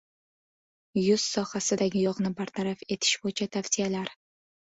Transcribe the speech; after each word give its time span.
Yuz 0.99 1.19
sohasidagi 1.33 2.01
yog‘ni 2.07 2.33
bartaraf 2.41 2.83
etish 2.97 3.13
bo‘yicha 3.27 3.49
tavsiyalar 3.59 4.13